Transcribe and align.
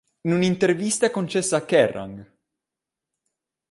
In 0.21 0.33
un'intervista 0.33 1.11
concessa 1.11 1.57
a 1.57 1.61
"Kerrang! 1.65 2.25